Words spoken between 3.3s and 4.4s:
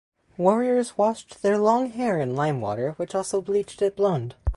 bleached it blond.